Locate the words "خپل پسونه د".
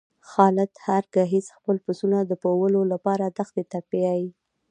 1.57-2.31